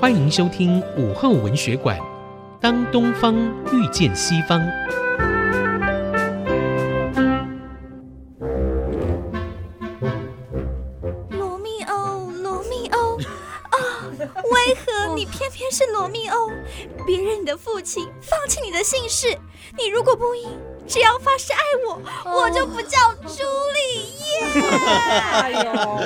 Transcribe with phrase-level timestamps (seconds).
[0.00, 1.98] 欢迎收听午后文学馆。
[2.60, 3.34] 当东方
[3.72, 4.60] 遇见西方，
[11.30, 13.76] 罗密欧，罗密欧，啊，
[14.52, 16.52] 为何你偏偏是罗密欧？
[17.04, 19.36] 别人你的父亲放弃你的姓氏，
[19.76, 20.46] 你如果不依，
[20.86, 23.42] 只要发誓爱我，我就不叫朱
[23.74, 24.17] 丽叶。
[25.32, 26.00] 哎呦，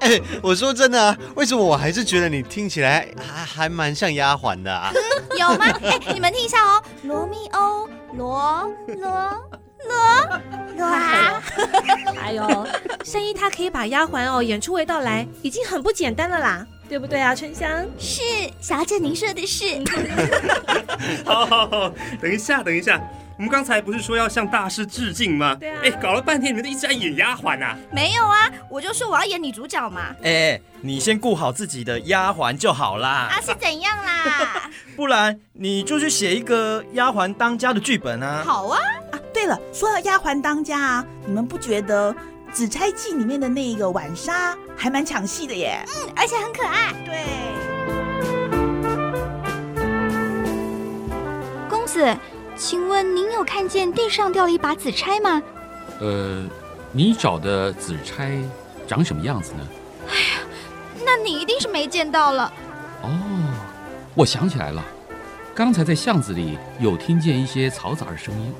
[0.00, 4.92] 哎，我说真的啊，为什么我还是觉得你听起来还还蛮像丫鬟的啊？
[5.38, 5.66] 有吗？
[5.82, 9.06] 哎，你们听一下哦，罗密欧，罗罗
[9.86, 10.40] 罗
[10.76, 11.42] 罗啊！
[12.22, 12.66] 哎呦，
[13.04, 17.84] 声音他可以把丫鬟哦演出味道来，已经很不简单了啦，对不对啊，春香？
[17.98, 18.22] 是，
[18.60, 19.64] 小姐您说的是。
[21.24, 23.00] 好好好，等一下，等一下。
[23.38, 25.54] 我们刚才不是说要向大师致敬吗？
[25.54, 25.80] 对啊。
[25.84, 27.76] 哎，搞了半天你们都一直在演丫鬟啊？
[27.92, 30.14] 没有啊，我就说我要演女主角嘛。
[30.22, 33.28] 哎，你先顾好自己的丫鬟就好啦。
[33.30, 34.70] 啊，是怎样啦？
[34.96, 38.42] 不然你就去写一个丫鬟当家的剧本啊。
[38.42, 38.80] 好啊。
[39.12, 42.10] 啊，对了，说到丫鬟当家啊，你们不觉得
[42.50, 45.84] 《紫钗记》里面的那个婉莎还蛮抢戏的耶？
[45.86, 46.94] 嗯，而且很可爱。
[47.04, 47.18] 对。
[51.68, 52.16] 公子。
[52.56, 55.42] 请问您有看见地上掉了一把紫钗吗？
[56.00, 56.44] 呃，
[56.90, 58.38] 你找的紫钗
[58.86, 59.68] 长什么样子呢？
[60.08, 60.40] 哎呀，
[61.04, 62.52] 那你一定是没见到了。
[63.02, 63.10] 哦，
[64.14, 64.82] 我想起来了，
[65.54, 68.54] 刚才在巷子里有听见一些嘈杂的声音，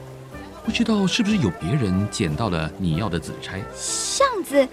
[0.65, 3.61] 不知道是不是有别人捡到了你要的紫钗？
[3.75, 4.69] 巷子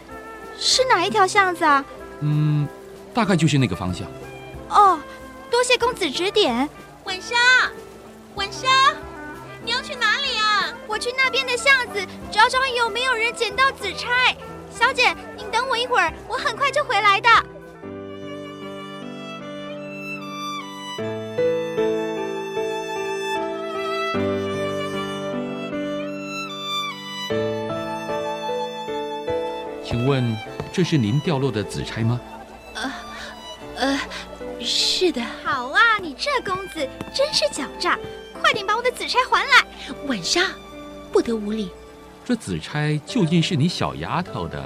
[0.59, 1.83] 是哪一条巷子啊？
[2.19, 2.67] 嗯，
[3.13, 4.05] 大概就是那个方向。
[4.69, 4.99] 哦，
[5.49, 6.69] 多谢公子指点。
[7.05, 7.37] 晚上，
[8.35, 8.69] 晚上。
[9.63, 10.73] 你要去哪里啊？
[10.87, 14.35] 我去那边的巷子找找有没有人捡到紫钗。
[14.69, 17.29] 小姐，您等我一会儿，我很快就回来的。
[29.85, 30.35] 请问
[30.73, 32.19] 这是您掉落的紫钗吗？
[32.73, 32.91] 呃，
[33.77, 33.99] 呃，
[34.59, 35.21] 是的。
[35.43, 37.97] 好啊，你这公子真是狡诈。
[38.43, 39.65] 快点把我的紫钗还来！
[40.05, 40.43] 晚上
[41.13, 41.71] 不得无礼。
[42.25, 44.61] 这紫钗究竟是你小丫头的，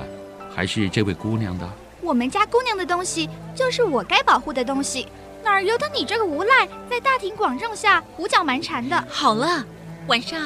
[0.54, 1.70] 还是这位姑娘的？
[2.02, 5.08] 我们家姑娘的东西就是我该保护的东西，
[5.44, 9.08] 哪儿由得你这个无赖在大庭广众下胡搅蛮缠的？
[9.08, 9.64] 好了，
[10.08, 10.42] 晚上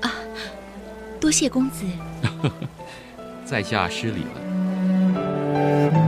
[0.00, 0.12] 啊，
[1.20, 1.84] 多谢公子。
[3.46, 6.03] 在下失礼了。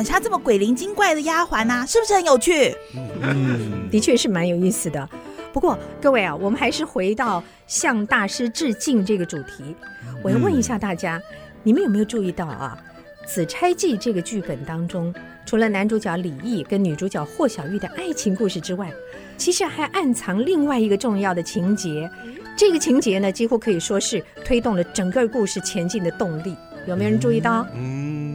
[0.00, 2.74] 晚莎这么鬼灵精怪的丫鬟呐，是不是很有趣？
[3.20, 5.06] 嗯，的确是蛮有意思的。
[5.52, 9.76] 不过各位啊，我们还是回到向大师致敬这个主题。
[10.24, 11.22] 我要问一下大家，嗯、
[11.64, 12.78] 你们有没有注意到啊，
[13.26, 18.90] 《紫钗记》这个剧本当中，除了男主角李毅跟女主角霍小玉的爱情故事之外，
[19.36, 22.10] 其实还暗藏另外一个重要的情节。
[22.56, 26.56] 这个情节呢，几乎可以说是推动了整个故事前进的动力。
[26.86, 27.66] 有没有人注意到？
[27.74, 28.16] 嗯。
[28.16, 28.29] 嗯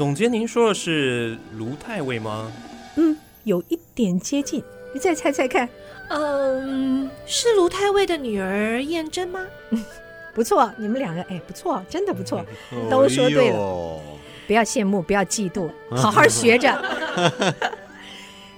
[0.00, 2.50] 总监，您说的是卢太尉吗？
[2.96, 5.68] 嗯，有一点接近，你再猜猜看。
[6.08, 9.44] 嗯，是卢太尉的女儿燕珍吗？
[10.32, 12.42] 不错，你们两个，哎，不错，真的不错，
[12.88, 13.58] 都说对了。
[13.58, 14.00] 哎、
[14.46, 16.82] 不要羡慕，不要嫉妒， 好好学着。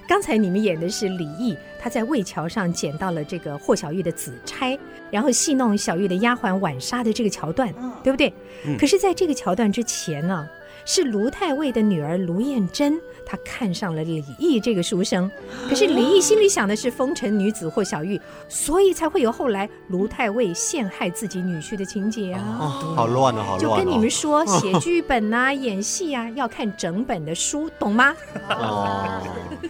[0.07, 4.79] 刚才你们演的是李毅，他在魏桥上捡到了这个霍小玉的紫钗，
[5.11, 8.31] 然后戏弄小玉的丫鬟婉纱的这个桥段，对不对？
[8.65, 10.47] 嗯、可是，在这个桥段之前呢？
[10.85, 15.29] 是卢太尉的女儿卢燕珍，她看上了李毅这个书生，
[15.67, 22.57] 可是李毅心里想的是风尘女子霍小玉，所以才会有后来卢太尉陷害自己女婿的情节啊！
[22.59, 23.59] 哦、好乱啊，好乱、哦！
[23.59, 28.13] 就跟你们说， 写剧本啊、演戏啊，要看整本的书，懂吗？
[28.49, 29.21] 哦，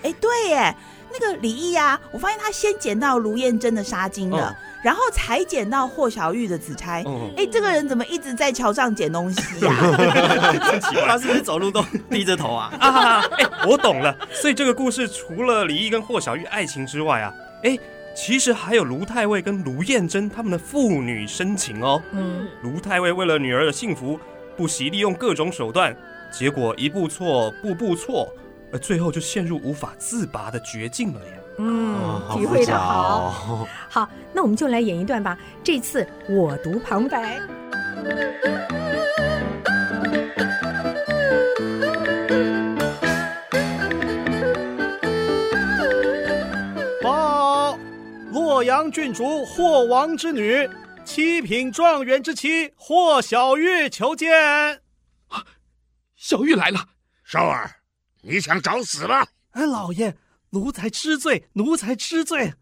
[0.02, 0.76] 哎，对耶。
[1.14, 7.04] 那个李毅呀，我发现他先捡到卢燕珍的纱巾了，然后才捡到霍小玉的紫钗。
[7.38, 9.74] 哎，这个人怎么一直在桥上捡东西 呀？
[11.06, 12.74] 他是不是走路都低着头啊？
[12.82, 14.16] 啊，哎，我懂了。
[14.32, 17.34] 所以这个故事除了李毅跟霍小玉爱情之外啊，
[17.64, 17.78] 哎，
[18.16, 22.02] 其实还有卢太尉跟卢燕珍他们的父女深情哦。
[22.12, 24.20] 嗯，卢太尉为了女儿的幸福，
[24.58, 25.96] 不惜利用各种手段，
[26.32, 28.34] 结果一步错，步步错。
[28.78, 31.32] 最后就陷入无法自拔的绝境了呀！
[31.60, 33.68] 嗯，体会的好。
[33.88, 35.38] 好，那我们就来演一段吧。
[35.64, 37.40] 这次我读旁白。
[47.02, 47.78] 报，
[48.32, 50.68] 洛阳郡主霍王之女，
[51.06, 54.82] 七品状元之妻霍小玉求见。
[56.16, 56.80] 小玉来了。
[57.24, 57.70] 少儿，
[58.24, 59.28] 你想找死吧？
[59.52, 60.16] 哎，老爷，
[60.52, 62.54] 奴才知罪，奴才知罪。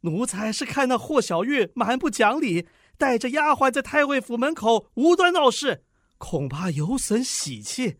[0.00, 5.84] 奴才是看那霍小玉蛮不讲理，带着丫鬟在太尉府门口无端闹事，
[6.16, 7.98] 恐怕有损喜气，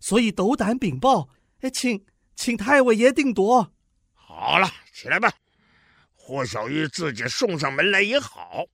[0.00, 1.28] 所以斗胆禀报。
[1.60, 2.02] 哎，请
[2.34, 3.70] 请太尉爷定夺。
[4.14, 5.30] 好了，起来吧。
[6.14, 8.64] 霍小玉自己送上门来也好。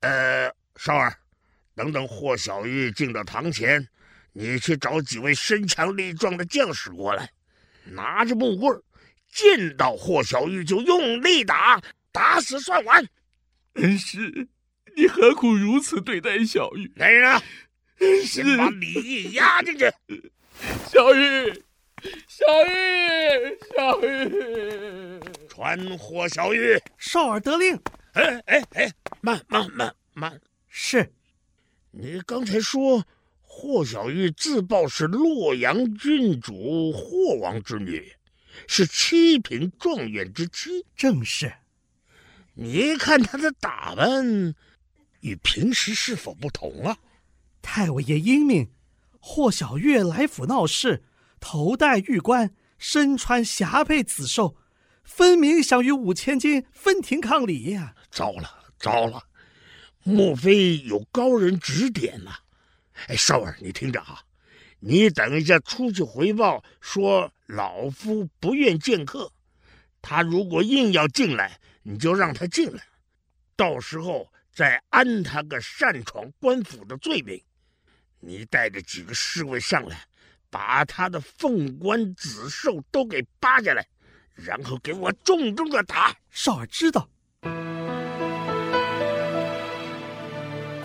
[0.00, 1.14] 呃，少儿，
[1.76, 3.86] 等等，霍小玉进到堂前，
[4.32, 7.30] 你去找几位身强力壮的将士过来，
[7.84, 8.80] 拿着木棍，
[9.32, 11.82] 见到霍小玉就用力打，
[12.12, 13.04] 打死算完。
[13.74, 14.48] 恩师，
[14.96, 16.92] 你何苦如此对待小玉？
[16.96, 17.42] 来人啊，
[18.24, 19.92] 先把李毅押进去。
[20.88, 21.52] 小玉，
[22.28, 26.80] 小玉，小玉，传霍小玉。
[26.98, 27.80] 少儿得令。
[28.12, 31.12] 哎哎哎，慢慢慢慢，是。
[31.92, 33.04] 你刚才说
[33.52, 38.12] 霍小玉自曝是洛阳郡主霍王之女，
[38.68, 41.52] 是七品状元之妻，正是。
[42.54, 44.54] 你看她的打扮，
[45.20, 46.96] 与平时是否不同啊？
[47.60, 48.70] 太尉爷英明，
[49.18, 51.02] 霍小玉来府闹事，
[51.40, 54.54] 头戴玉冠，身穿霞帔紫绶，
[55.02, 57.96] 分明想与五千金分庭抗礼呀！
[58.12, 58.48] 糟了，
[58.78, 59.24] 糟了！
[60.04, 62.30] 莫非有高人指点呐？
[63.08, 64.20] 哎，少儿，你听着啊，
[64.78, 69.32] 你等一下出去回报说，老夫不愿见客。
[70.02, 72.82] 他如果硬要进来，你就让他进来，
[73.56, 77.40] 到时候再安他个擅闯官府的罪名。
[78.20, 80.04] 你带着几个侍卫上来，
[80.50, 83.86] 把他的凤冠紫绶都给扒下来，
[84.34, 86.14] 然后给我重重的打。
[86.30, 87.08] 少儿知道。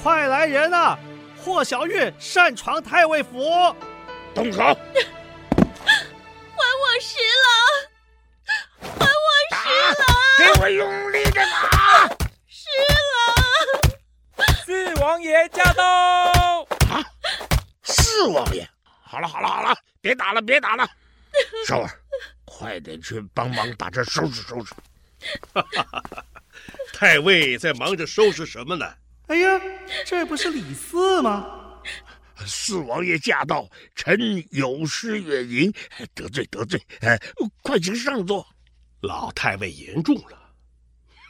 [0.01, 0.99] 快来人啊！
[1.45, 3.37] 霍小玉擅闯太尉府，
[4.33, 4.63] 动手！
[4.63, 4.73] 还
[5.53, 8.49] 我十郎，
[8.81, 9.55] 还我十
[10.01, 10.03] 郎！
[10.39, 12.09] 给我用力的打！
[12.47, 12.67] 十
[13.13, 14.47] 郎！
[14.65, 15.83] 四王爷驾到！
[16.89, 17.05] 啊！
[17.83, 18.67] 四王爷！
[19.03, 20.89] 好了好了好了，别打了别打了！
[21.67, 21.91] 少儿，
[22.43, 24.73] 快点去帮忙把这收拾收拾。
[25.53, 26.25] 哈哈哈哈！
[26.91, 28.91] 太尉在忙着收拾什么呢？
[29.27, 29.61] 哎呀，
[30.05, 31.81] 这不是李四吗？
[32.45, 35.73] 四王爷驾到，臣有失远迎，
[36.13, 37.19] 得罪得罪，哎，
[37.61, 38.45] 快请上座。
[39.01, 40.53] 老太尉言重了。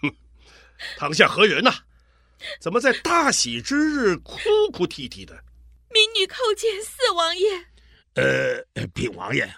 [0.01, 0.15] 哼，
[0.97, 1.85] 堂下何人呐、啊？
[2.59, 4.39] 怎么在大喜之日哭
[4.73, 5.33] 哭啼啼的？
[5.89, 7.47] 民女叩见四王爷。
[8.15, 9.49] 呃，禀王爷，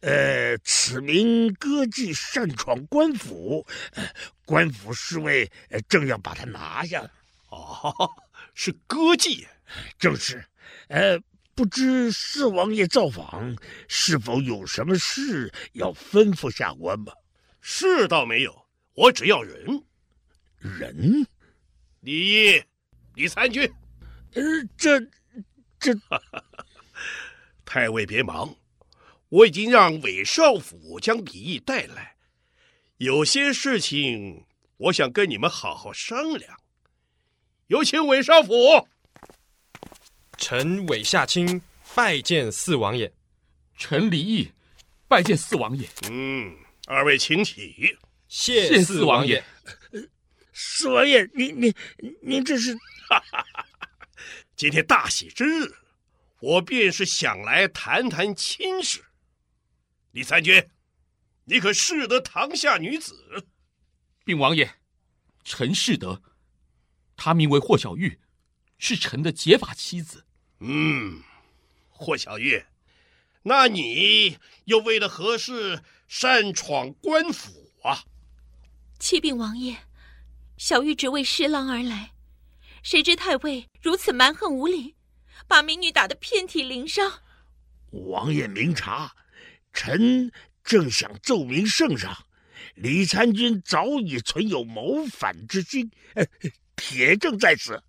[0.00, 4.04] 呃，此名歌妓擅闯官府，呃，
[4.44, 5.50] 官府侍卫
[5.88, 7.08] 正要把他拿下。
[7.50, 8.10] 哦，
[8.54, 9.46] 是歌妓，
[9.98, 10.44] 正是。
[10.88, 11.20] 呃，
[11.54, 13.56] 不知四王爷造访，
[13.88, 17.12] 是否有什么事要吩咐下官吧？
[17.60, 19.84] 事倒没有，我只要人。
[20.58, 21.26] 人？
[22.00, 22.62] 李毅，
[23.14, 23.70] 李参军。
[24.32, 24.42] 呃，
[24.76, 24.98] 这
[25.78, 25.92] 这，
[27.64, 28.56] 太尉别忙，
[29.28, 32.16] 我已经让韦少府将李毅带来，
[32.96, 36.56] 有些事情我想跟你们好好商量。
[37.70, 38.52] 有请韦少府。
[40.36, 41.62] 臣韦夏卿
[41.94, 43.12] 拜见四王爷。
[43.76, 44.50] 臣李毅
[45.06, 45.88] 拜见四王爷。
[46.10, 46.52] 嗯，
[46.88, 47.96] 二位请起。
[48.26, 49.44] 谢四王爷。
[50.52, 51.72] 四王爷，您您
[52.20, 52.74] 您这是？
[53.08, 53.66] 哈哈哈！
[54.56, 55.72] 今天大喜之日，
[56.40, 59.04] 我便是想来谈谈亲事。
[60.10, 60.68] 李参军，
[61.44, 63.46] 你可识得堂下女子？
[64.24, 64.68] 禀王爷，
[65.44, 66.20] 臣识得。
[67.22, 68.18] 她名为霍小玉，
[68.78, 70.24] 是臣的结发妻子。
[70.60, 71.22] 嗯，
[71.90, 72.64] 霍小玉，
[73.42, 78.04] 那你又为了何事擅闯官府啊？
[78.98, 79.76] 启禀王爷，
[80.56, 82.12] 小玉只为侍郎而来，
[82.82, 84.94] 谁知太尉如此蛮横无理，
[85.46, 87.20] 把民女打得遍体鳞伤。
[87.90, 89.14] 王爷明察，
[89.74, 90.32] 臣
[90.64, 92.24] 正想奏明圣上，
[92.76, 95.90] 李参军早已存有谋反之心。
[96.80, 97.80] 铁证在此，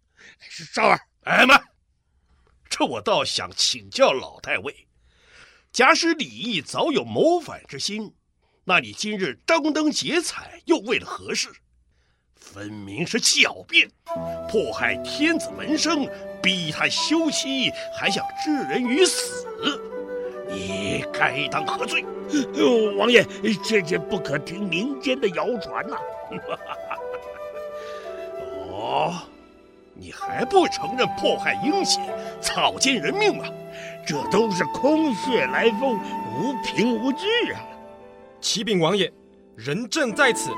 [0.74, 1.58] 少儿，哎妈，
[2.70, 4.86] 这我倒想请教老太尉：
[5.72, 8.14] 假使李毅早有谋反之心，
[8.66, 11.50] 那你今日张灯结彩又为了何事？
[12.36, 13.90] 分明是狡辩，
[14.50, 16.06] 迫害天子门生，
[16.44, 19.48] 逼他休妻，还想置人于死，
[20.50, 22.04] 你该当何罪？
[22.98, 23.24] 王爷，
[23.64, 25.98] 切切不可听民间的谣传呐！
[28.82, 29.14] 哦，
[29.94, 32.00] 你还不承认迫害英杰、
[32.42, 33.46] 草菅人命吗？
[34.06, 36.00] 这都是空穴来风，
[36.36, 37.62] 无凭无据啊！
[38.42, 39.12] 启禀王爷，
[39.56, 40.50] 人证在此，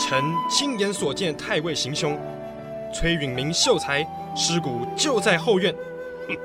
[0.00, 2.18] 臣亲眼所见太尉行凶，
[2.92, 5.72] 崔允明秀才尸骨就在后院。
[6.26, 6.36] 哼，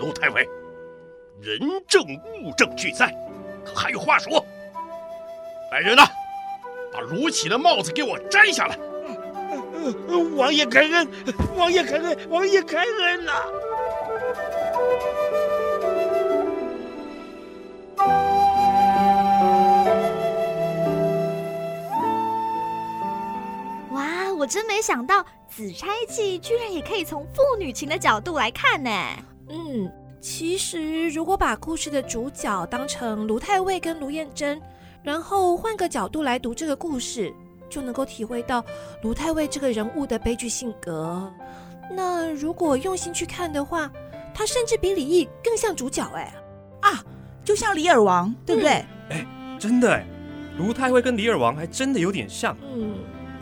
[0.00, 0.46] 卢太尉，
[1.40, 1.58] 人
[1.88, 2.02] 证
[2.42, 3.10] 物证俱在，
[3.64, 4.44] 可还有话说？
[5.72, 6.06] 来人呐，
[6.92, 8.78] 把卢杞的帽子给我摘下来！
[10.36, 11.08] 王爷开恩，
[11.56, 13.32] 王爷开恩，王爷开恩呐！
[23.92, 28.90] 哇，我真没想到《紫钗记》居然也可以从父女情的角度来看呢。
[29.48, 34.60] 嗯，其实如果把故事的主角当成卢太尉跟卢燕珍，
[35.02, 37.32] 然后换个角度来读这个故事，
[37.68, 38.64] 就能够体会到
[39.02, 41.32] 卢太尉这个人物的悲剧性格。
[41.90, 43.90] 那如果用心去看的话，
[44.34, 46.32] 他甚至比李毅更像主角哎！
[46.82, 47.02] 啊，
[47.44, 48.70] 就像李尔王，对不对？
[48.70, 50.06] 哎、嗯，真的哎，
[50.58, 52.56] 卢太尉跟李尔王还真的有点像。
[52.74, 52.94] 嗯，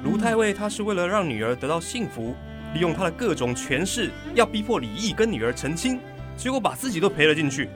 [0.04, 2.34] 卢太尉他是为了让女儿得到幸福，
[2.72, 6.00] 利用他的各种权势，要逼迫李毅跟女儿成亲，
[6.36, 7.68] 结果把自己都赔了进去。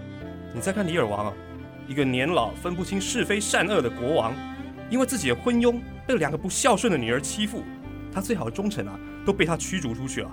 [0.54, 1.32] 你再看李尔王啊，
[1.88, 4.32] 一个年老分不清是非善恶的国王，
[4.90, 7.62] 因为自己的昏庸被两个不孝顺的女儿欺负，
[8.12, 10.30] 他最好的忠臣啊都被他驱逐出去了。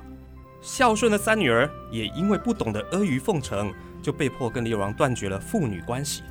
[0.61, 3.71] 孝顺的三女儿也因为不懂得阿谀奉承，
[4.01, 6.23] 就被迫跟李尔王断绝了父女关系，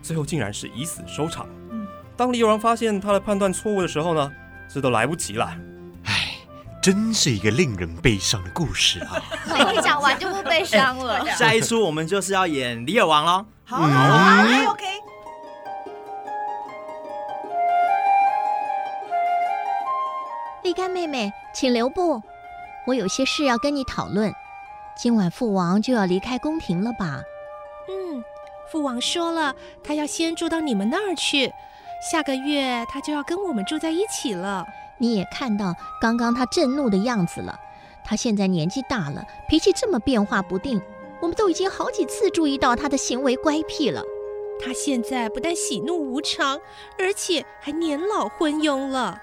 [0.00, 1.46] 最后竟然是以死收场。
[1.70, 1.86] 嗯，
[2.16, 4.32] 当李尔王发现他的判断错误的时候呢，
[4.72, 5.54] 这都来不及了。
[6.04, 6.30] 唉，
[6.82, 9.22] 真是一个令人悲伤的故事啊！
[9.72, 11.20] 一讲完就不悲伤了。
[11.20, 13.46] 欸、 下一出我们就是要演李尔王喽。
[13.64, 14.84] 好，好，好，OK。
[21.06, 22.22] 妹妹，请留步。
[22.86, 24.34] 我有些事要跟你讨论，
[24.96, 27.22] 今晚父王就要离开宫廷了吧？
[27.88, 28.24] 嗯，
[28.70, 31.52] 父王说了，他要先住到你们那儿去，
[32.10, 34.66] 下个月他就要跟我们住在一起了。
[34.98, 37.58] 你也看到刚刚他震怒的样子了，
[38.04, 40.80] 他现在年纪大了，脾气这么变化不定，
[41.20, 44.02] 我们都已经好几次注意到他的行为乖僻了。
[44.64, 46.60] 他现在不但喜怒无常，
[46.98, 49.20] 而且还年老昏庸了，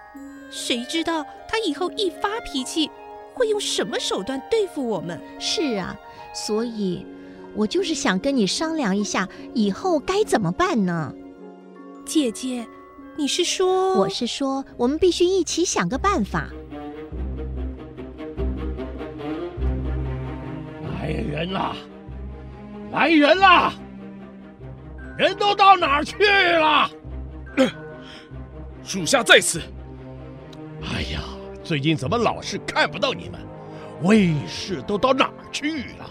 [0.52, 2.92] 谁知道他以后一发脾气，
[3.34, 5.20] 会用什么手段对付我们？
[5.40, 5.98] 是啊，
[6.34, 7.06] 所以
[7.56, 11.14] 我就是想跟你商量一下，以后该怎么办呢？
[12.06, 12.68] 姐姐，
[13.16, 13.96] 你是说？
[13.96, 16.50] 我是说，我们必须一起想个办法。
[21.00, 21.76] 来人啦！
[22.92, 23.74] 来人啦！
[25.18, 26.90] 人都到哪儿去了？
[28.84, 29.62] 属下在此。
[30.84, 31.22] 哎呀！
[31.64, 33.40] 最近怎么老是看不到你们？
[34.02, 36.10] 卫士都到哪儿去了？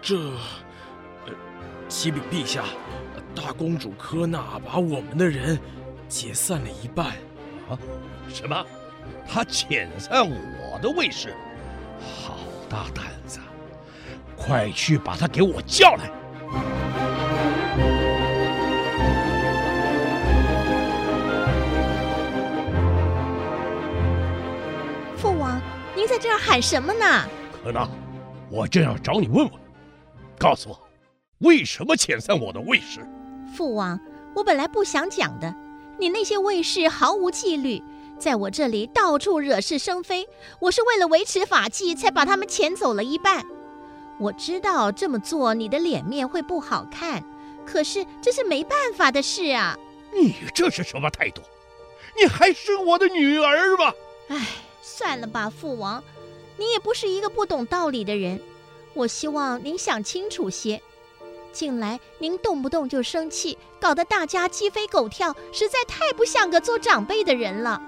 [0.00, 0.16] 这，
[1.26, 1.34] 呃，
[1.86, 2.64] 启禀陛下，
[3.34, 5.58] 大公主科娜把我们的人
[6.08, 7.08] 解散了一半。
[7.68, 7.78] 啊？
[8.28, 8.64] 什么？
[9.28, 11.34] 她遣散我的卫士？
[12.00, 12.38] 好
[12.70, 13.38] 大胆子！
[14.34, 16.10] 快去把她给我叫来！
[26.16, 27.28] 在这儿喊什么呢？
[27.62, 27.86] 可娜，
[28.50, 29.52] 我正要找你问问，
[30.38, 30.88] 告诉我，
[31.40, 33.06] 为什么遣散我的卫士？
[33.54, 34.00] 父王，
[34.34, 35.54] 我本来不想讲的，
[35.98, 37.82] 你那些卫士毫无纪律，
[38.18, 40.26] 在我这里到处惹是生非，
[40.58, 43.44] 我是为了维持法纪才把他们遣走了一半。
[44.18, 47.22] 我知道这么做你的脸面会不好看，
[47.66, 49.76] 可是这是没办法的事啊。
[50.14, 51.42] 你这是什么态度？
[52.18, 53.92] 你还是我的女儿吗？
[54.28, 54.46] 唉。
[54.88, 56.00] 算了吧，父王，
[56.56, 58.40] 你也不是一个不懂道理的人。
[58.94, 60.80] 我希望您想清楚些。
[61.52, 67.82] 近来您动不动就生气，搞得大家鸡飞狗跳，实在太不像个做长辈的人了。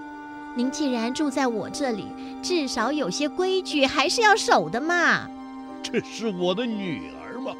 [0.57, 2.09] 您既然住在我这里，
[2.43, 5.31] 至少有些规矩还是要守的嘛。
[5.81, 7.55] 这是我的女儿吗？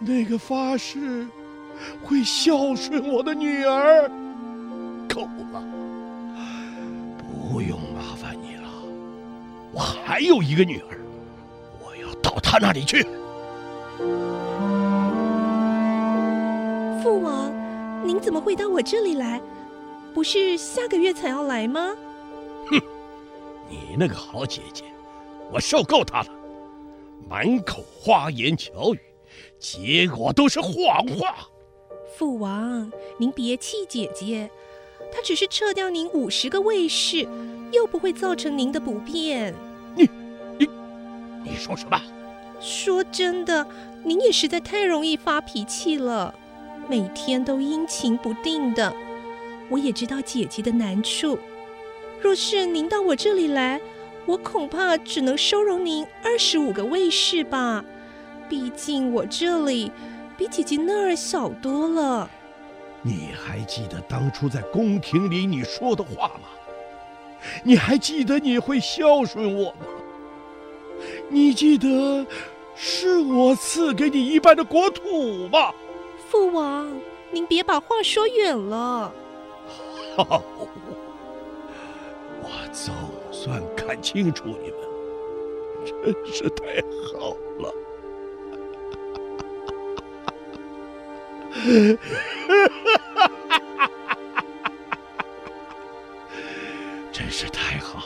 [0.00, 1.28] 那个发誓
[2.02, 4.10] 会孝顺我的女儿，
[5.08, 5.22] 够
[5.52, 5.64] 了。
[7.50, 8.68] 不用麻烦你了，
[9.72, 10.98] 我还有一个女儿，
[11.84, 13.02] 我要到她那里去。
[17.02, 17.52] 父王，
[18.04, 19.40] 您怎么会到我这里来？
[20.14, 21.94] 不是下个月才要来吗？
[22.70, 22.80] 哼，
[23.68, 24.84] 你那个好姐姐，
[25.52, 26.28] 我受够她了，
[27.28, 29.00] 满口花言巧语，
[29.58, 30.72] 结果都是谎
[31.18, 31.34] 话。
[32.16, 34.50] 父王，您别气姐姐。
[35.12, 37.26] 他只是撤掉您五十个卫士，
[37.72, 39.54] 又不会造成您的不便。
[39.96, 40.08] 你、
[40.58, 40.68] 你、
[41.44, 42.00] 你说什么？
[42.60, 43.66] 说真的，
[44.02, 46.34] 您也实在太容易发脾气了，
[46.88, 48.94] 每天都阴晴不定的。
[49.70, 51.38] 我也知道姐姐的难处，
[52.20, 53.80] 若是您到我这里来，
[54.26, 57.84] 我恐怕只能收容您二十五个卫士吧。
[58.48, 59.90] 毕竟我这里
[60.36, 62.30] 比姐姐那儿小多了。
[63.06, 66.48] 你还记得当初在宫廷里你说的话吗？
[67.62, 69.86] 你还记得你会孝顺我吗？
[71.28, 72.26] 你记得
[72.74, 75.70] 是我赐给你一半的国土吗？
[76.30, 76.90] 父王，
[77.30, 79.12] 您别把话说远了。
[80.16, 80.42] 好，
[82.40, 82.94] 我总
[83.30, 84.78] 算看清楚你们，
[85.84, 86.82] 真是太
[87.12, 87.70] 好了。
[97.12, 98.04] 真是太好了！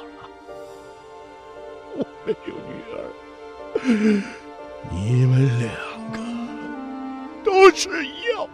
[1.96, 2.94] 我没有女儿，
[4.90, 5.70] 你们两
[6.12, 6.18] 个
[7.42, 8.46] 都是妖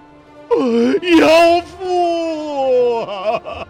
[1.19, 3.67] 妖妇啊！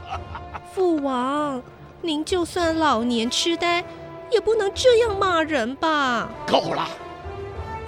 [0.75, 1.63] 父王，
[2.03, 3.83] 您就算老年痴呆，
[4.31, 6.29] 也不能这样骂人吧？
[6.47, 6.87] 够了！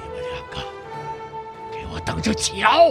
[0.00, 0.57] 你们两个，
[1.71, 2.90] 给我等着瞧！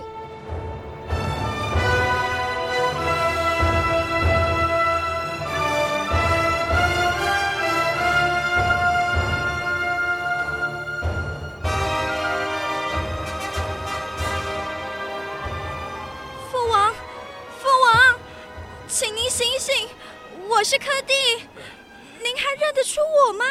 [20.68, 21.14] 是柯蒂，
[22.24, 23.46] 您还认得出我吗？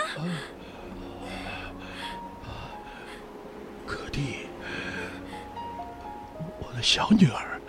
[3.86, 4.48] 柯蒂，
[6.58, 7.60] 我的小女儿，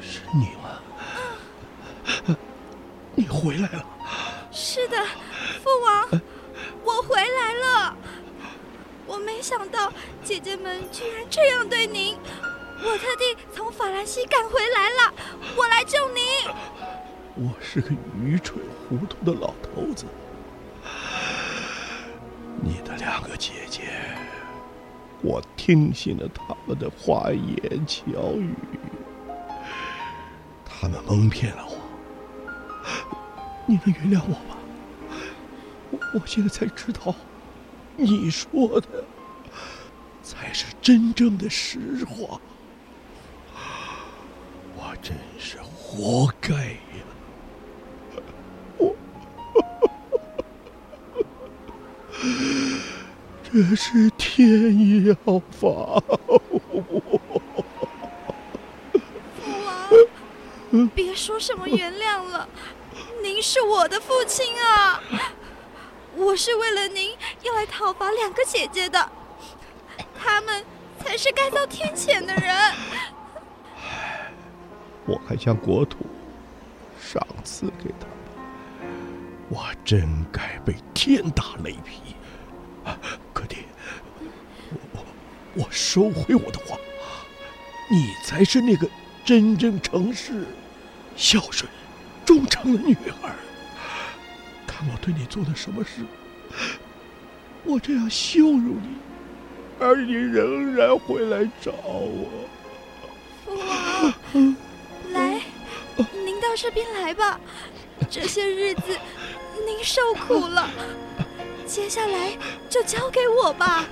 [0.00, 0.80] 是你吗？
[3.14, 3.84] 你回来了。
[4.50, 4.96] 是的，
[5.62, 6.08] 父王，
[6.82, 7.94] 我回来了。
[9.04, 9.92] 我没想到
[10.24, 12.18] 姐姐们居然这样对您，
[12.82, 15.12] 我特地从法兰西赶回来了，
[15.54, 16.24] 我来救您。
[17.76, 17.90] 是个
[18.24, 18.58] 愚蠢
[18.88, 20.06] 糊涂的老头子，
[22.62, 23.82] 你的两个姐姐，
[25.20, 28.54] 我听信了他们的花言巧语，
[30.64, 31.76] 他们蒙骗了我，
[33.66, 34.56] 你能原谅我吗？
[36.14, 37.14] 我现在才知道，
[37.96, 39.04] 你说的
[40.22, 42.40] 才是真正的实话，
[44.74, 47.05] 我真是活该呀。
[53.56, 55.14] 这是天要
[55.50, 55.66] 罚
[56.26, 56.42] 我。
[59.40, 62.46] 父王，别说什么原谅了，
[63.22, 65.00] 您是我的父亲啊！
[66.16, 69.10] 我是为了您要来讨伐两个姐姐的，
[70.22, 70.62] 他们
[71.02, 72.54] 才是该遭天谴的人。
[75.06, 76.04] 我还将国土
[77.00, 78.06] 赏赐给他
[78.84, 78.90] 们，
[79.48, 82.14] 我真该被天打雷劈。
[85.56, 86.78] 我收回我的话，
[87.90, 88.86] 你才是那个
[89.24, 90.44] 真正诚实、
[91.16, 91.70] 孝顺、
[92.24, 93.34] 忠诚的女儿。
[94.66, 96.02] 看我对你做的什么事，
[97.64, 98.98] 我这样羞辱你，
[99.80, 102.28] 而你仍然回来找我。
[103.46, 104.56] 父王，
[105.12, 105.40] 来，
[106.24, 107.40] 您到这边来吧，
[108.10, 108.82] 这些日子
[109.66, 110.68] 您受苦了。
[111.66, 112.36] 接下来
[112.68, 113.86] 就交给我吧。